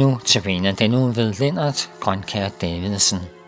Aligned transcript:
Nu 0.00 0.18
til 0.24 0.42
benet 0.42 0.78
den 0.78 0.94
uge 0.94 1.16
ved 1.16 1.32
Lennart 1.32 1.90
Grønkær 2.00 2.48
Davidsen. 2.48 3.39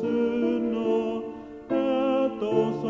sooner 0.00 1.22
at 1.70 2.40
those 2.40 2.81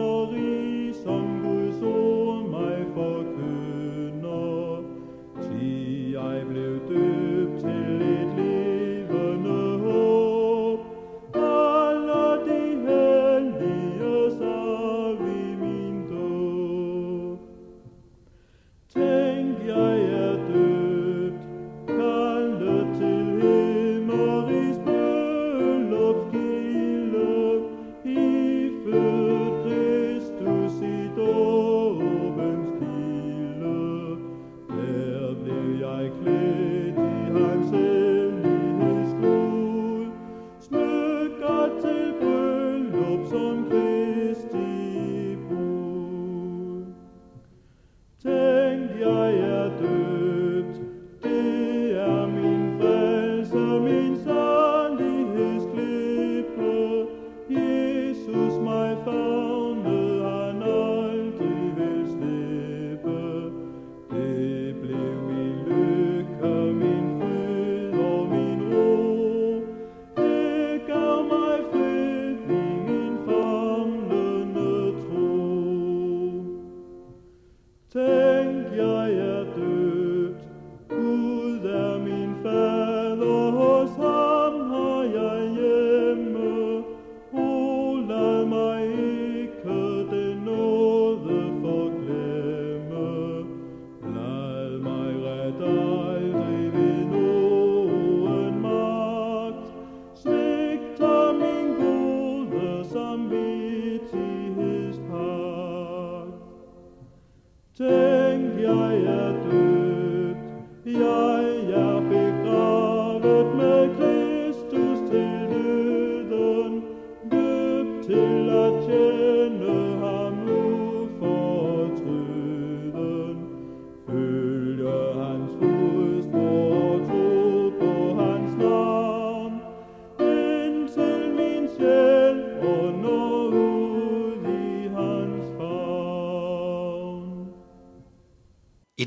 I 78.83 79.22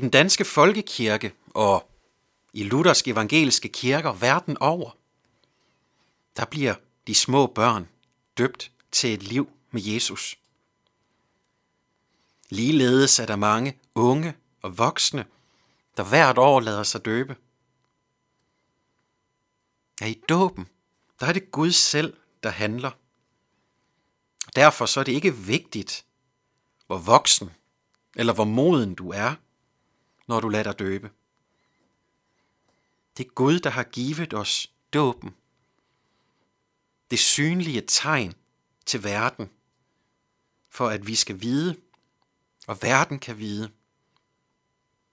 den 0.06 0.10
danske 0.10 0.44
folkekirke 0.44 1.32
og 1.54 1.90
i 2.52 2.64
lutherske 2.64 3.10
evangeliske 3.10 3.68
kirker 3.68 4.12
verden 4.12 4.58
over, 4.58 4.90
der 6.36 6.44
bliver 6.44 6.74
de 7.06 7.14
små 7.14 7.46
børn 7.46 7.88
døbt 8.38 8.72
til 8.92 9.14
et 9.14 9.22
liv 9.22 9.50
med 9.70 9.82
Jesus. 9.82 10.38
Ligeledes 12.48 13.18
er 13.18 13.26
der 13.26 13.36
mange 13.36 13.78
unge 13.94 14.34
og 14.62 14.78
voksne, 14.78 15.26
der 15.96 16.04
hvert 16.04 16.38
år 16.38 16.60
lader 16.60 16.82
sig 16.82 17.04
døbe. 17.04 17.36
Ja, 20.00 20.06
i 20.06 20.22
dåben, 20.28 20.68
der 21.20 21.26
er 21.26 21.32
det 21.32 21.50
Gud 21.50 21.72
selv, 21.72 22.16
der 22.42 22.50
handler. 22.50 22.90
Derfor 24.56 24.86
så 24.86 25.00
er 25.00 25.04
det 25.04 25.12
ikke 25.12 25.36
vigtigt, 25.36 26.04
hvor 26.86 26.98
voksen 26.98 27.50
eller 28.16 28.32
hvor 28.32 28.44
moden 28.44 28.94
du 28.94 29.10
er– 29.10 29.34
når 30.26 30.40
du 30.40 30.48
lader 30.48 30.72
dig 30.72 30.78
døbe. 30.78 31.10
Det 33.16 33.26
er 33.26 33.30
Gud, 33.30 33.60
der 33.60 33.70
har 33.70 33.84
givet 33.84 34.34
os 34.34 34.72
dåben. 34.94 35.36
Det 37.10 37.18
synlige 37.18 37.80
tegn 37.80 38.34
til 38.86 39.04
verden, 39.04 39.50
for 40.68 40.88
at 40.88 41.06
vi 41.06 41.14
skal 41.14 41.40
vide, 41.40 41.76
og 42.66 42.78
verden 42.82 43.18
kan 43.18 43.38
vide, 43.38 43.70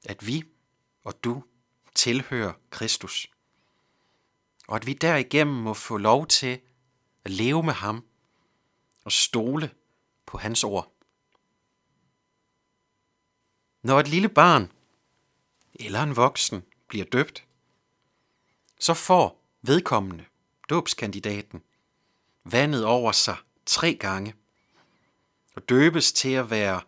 at 0.05 0.27
vi 0.27 0.43
og 1.03 1.23
du 1.23 1.43
tilhører 1.95 2.53
Kristus. 2.69 3.31
Og 4.67 4.75
at 4.75 4.85
vi 4.85 4.93
derigennem 4.93 5.55
må 5.55 5.73
få 5.73 5.97
lov 5.97 6.27
til 6.27 6.59
at 7.23 7.31
leve 7.31 7.63
med 7.63 7.73
ham 7.73 8.05
og 9.03 9.11
stole 9.11 9.71
på 10.25 10.37
hans 10.37 10.63
ord. 10.63 10.93
Når 13.81 13.99
et 13.99 14.07
lille 14.07 14.29
barn 14.29 14.71
eller 15.79 16.03
en 16.03 16.15
voksen 16.15 16.63
bliver 16.87 17.05
døbt, 17.05 17.45
så 18.79 18.93
får 18.93 19.43
vedkommende, 19.61 20.25
dåbskandidaten, 20.69 21.63
vandet 22.43 22.85
over 22.85 23.11
sig 23.11 23.37
tre 23.65 23.95
gange 23.95 24.35
og 25.55 25.69
døbes 25.69 26.13
til 26.13 26.31
at 26.31 26.49
være 26.49 26.81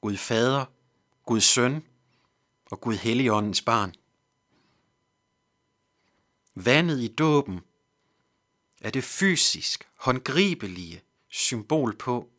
Gud 0.00 0.16
Fader, 0.16 0.64
Gud 1.26 1.40
Søn 1.40 1.84
og 2.70 2.80
Gud 2.80 2.94
Helligåndens 2.94 3.62
barn. 3.62 3.94
Vandet 6.54 7.00
i 7.00 7.08
dåben 7.08 7.60
er 8.80 8.90
det 8.90 9.04
fysisk 9.04 9.88
håndgribelige 9.94 11.02
symbol 11.28 11.96
på, 11.96 12.30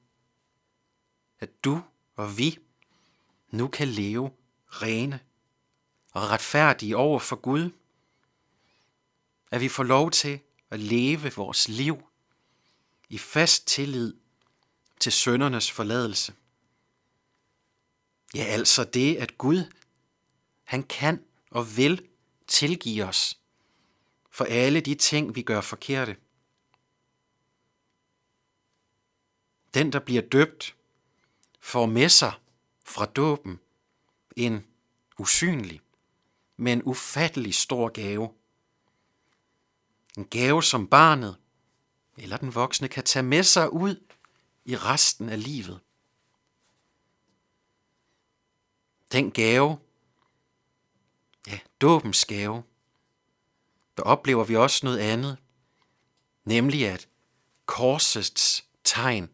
at 1.39 1.63
du 1.63 1.81
og 2.15 2.37
vi 2.37 2.57
nu 3.51 3.67
kan 3.67 3.87
leve 3.87 4.31
rene 4.67 5.19
og 6.11 6.29
retfærdige 6.29 6.97
over 6.97 7.19
for 7.19 7.35
Gud, 7.35 7.71
at 9.51 9.61
vi 9.61 9.69
får 9.69 9.83
lov 9.83 10.11
til 10.11 10.39
at 10.69 10.79
leve 10.79 11.31
vores 11.35 11.67
liv 11.67 12.03
i 13.09 13.17
fast 13.17 13.67
tillid 13.67 14.13
til 14.99 15.11
søndernes 15.11 15.71
forladelse. 15.71 16.33
Ja, 18.35 18.43
altså 18.43 18.83
det, 18.83 19.15
at 19.15 19.37
Gud, 19.37 19.73
han 20.63 20.83
kan 20.83 21.25
og 21.51 21.77
vil 21.77 22.07
tilgive 22.47 23.03
os 23.03 23.39
for 24.31 24.45
alle 24.45 24.81
de 24.81 24.95
ting, 24.95 25.35
vi 25.35 25.41
gør 25.41 25.61
forkerte. 25.61 26.17
Den, 29.73 29.93
der 29.93 29.99
bliver 29.99 30.21
døbt, 30.21 30.75
får 31.59 31.85
med 31.85 32.09
sig 32.09 32.33
fra 32.85 33.05
dåben 33.05 33.59
en 34.35 34.65
usynlig, 35.17 35.81
men 36.59 36.83
ufattelig 36.83 37.55
stor 37.55 37.89
gave. 37.89 38.33
En 40.17 40.25
gave, 40.25 40.63
som 40.63 40.87
barnet 40.87 41.37
eller 42.17 42.37
den 42.37 42.55
voksne 42.55 42.87
kan 42.87 43.03
tage 43.03 43.23
med 43.23 43.43
sig 43.43 43.73
ud 43.73 44.05
i 44.65 44.75
resten 44.75 45.29
af 45.29 45.43
livet. 45.43 45.79
Den 49.11 49.31
gave, 49.31 49.79
ja, 51.47 51.59
dåbens 51.81 52.25
gave, 52.25 52.63
der 53.97 54.03
oplever 54.03 54.43
vi 54.43 54.55
også 54.55 54.85
noget 54.85 54.99
andet, 54.99 55.37
nemlig 56.43 56.87
at 56.87 57.07
korsets 57.65 58.65
tegn 58.83 59.29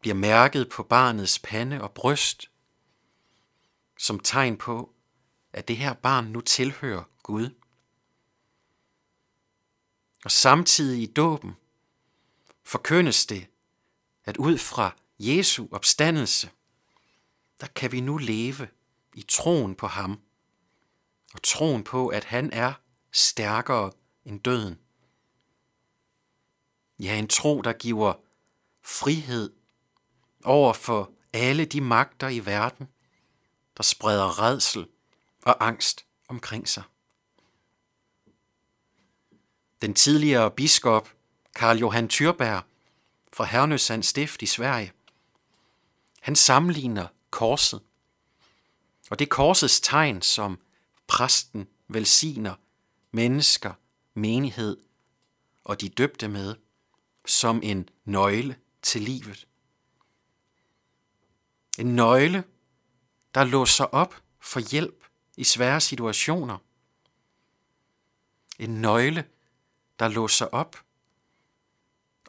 bliver 0.00 0.14
mærket 0.14 0.68
på 0.68 0.82
barnets 0.82 1.38
pande 1.38 1.82
og 1.82 1.92
bryst, 1.92 2.50
som 3.98 4.20
tegn 4.20 4.56
på, 4.56 4.93
at 5.54 5.68
det 5.68 5.76
her 5.76 5.92
barn 5.92 6.24
nu 6.24 6.40
tilhører 6.40 7.02
Gud. 7.22 7.50
Og 10.24 10.30
samtidig 10.30 11.02
i 11.02 11.06
dåben 11.06 11.52
forkyndes 12.64 13.26
det, 13.26 13.46
at 14.24 14.36
ud 14.36 14.58
fra 14.58 14.96
Jesu 15.18 15.66
opstandelse, 15.70 16.50
der 17.60 17.66
kan 17.66 17.92
vi 17.92 18.00
nu 18.00 18.16
leve 18.16 18.68
i 19.14 19.22
troen 19.22 19.74
på 19.74 19.86
ham, 19.86 20.20
og 21.34 21.42
troen 21.42 21.84
på, 21.84 22.08
at 22.08 22.24
han 22.24 22.52
er 22.52 22.72
stærkere 23.12 23.92
end 24.24 24.40
døden. 24.40 24.78
Ja, 26.98 27.18
en 27.18 27.28
tro, 27.28 27.62
der 27.62 27.72
giver 27.72 28.14
frihed 28.82 29.52
over 30.44 30.72
for 30.72 31.12
alle 31.32 31.64
de 31.64 31.80
magter 31.80 32.28
i 32.28 32.46
verden, 32.46 32.88
der 33.76 33.82
spreder 33.82 34.42
redsel 34.42 34.86
og 35.44 35.66
angst 35.66 36.06
omkring 36.28 36.68
sig. 36.68 36.82
Den 39.82 39.94
tidligere 39.94 40.50
biskop 40.50 41.14
Karl 41.54 41.78
Johan 41.78 42.08
Thyrberg 42.08 42.62
fra 43.32 43.44
Hernøsand 43.44 44.02
Stift 44.02 44.42
i 44.42 44.46
Sverige, 44.46 44.92
han 46.20 46.36
sammenligner 46.36 47.06
korset, 47.30 47.82
og 49.10 49.18
det 49.18 49.28
korsets 49.28 49.80
tegn, 49.80 50.22
som 50.22 50.60
præsten 51.06 51.68
velsigner 51.88 52.54
mennesker, 53.12 53.72
menighed 54.14 54.76
og 55.64 55.80
de 55.80 55.88
døbte 55.88 56.28
med, 56.28 56.54
som 57.26 57.60
en 57.62 57.88
nøgle 58.04 58.56
til 58.82 59.02
livet. 59.02 59.46
En 61.78 61.96
nøgle, 61.96 62.44
der 63.34 63.44
låser 63.44 63.84
op 63.84 64.22
for 64.40 64.60
hjælp 64.70 65.04
i 65.36 65.44
svære 65.44 65.80
situationer. 65.80 66.58
En 68.58 68.80
nøgle, 68.80 69.28
der 69.98 70.08
låser 70.08 70.46
op 70.46 70.84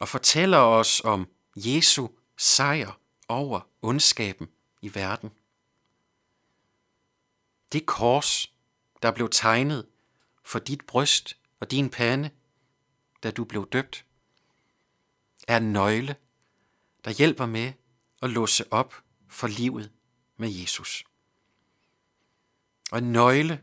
og 0.00 0.08
fortæller 0.08 0.58
os 0.58 1.00
om 1.00 1.28
Jesu 1.56 2.08
sejr 2.36 3.00
over 3.28 3.60
ondskaben 3.82 4.48
i 4.82 4.94
verden. 4.94 5.30
Det 7.72 7.86
kors, 7.86 8.52
der 9.02 9.10
blev 9.10 9.30
tegnet 9.30 9.86
for 10.44 10.58
dit 10.58 10.86
bryst 10.86 11.36
og 11.60 11.70
din 11.70 11.90
pande, 11.90 12.30
da 13.22 13.30
du 13.30 13.44
blev 13.44 13.68
døbt, 13.68 14.06
er 15.48 15.56
en 15.56 15.72
nøgle, 15.72 16.16
der 17.04 17.10
hjælper 17.10 17.46
med 17.46 17.72
at 18.22 18.30
låse 18.30 18.72
op 18.72 18.94
for 19.28 19.46
livet 19.46 19.92
med 20.36 20.48
Jesus. 20.48 21.04
Og 22.92 22.98
en 22.98 23.12
nøgle, 23.12 23.62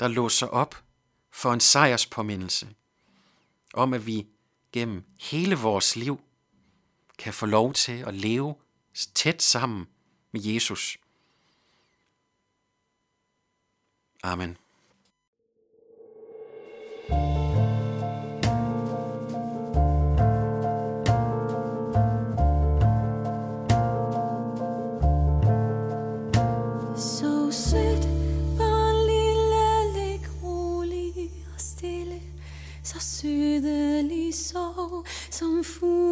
der 0.00 0.08
låser 0.08 0.46
op 0.46 0.84
for 1.30 1.52
en 1.52 1.60
sejrspåmindelse 1.60 2.74
om, 3.74 3.94
at 3.94 4.06
vi 4.06 4.26
gennem 4.72 5.04
hele 5.20 5.56
vores 5.56 5.96
liv 5.96 6.20
kan 7.18 7.34
få 7.34 7.46
lov 7.46 7.72
til 7.72 7.92
at 7.92 8.14
leve 8.14 8.54
tæt 9.14 9.42
sammen 9.42 9.86
med 10.32 10.40
Jesus. 10.42 10.98
Amen. 14.22 14.56
Som 35.42 35.64
fugle 35.64 36.11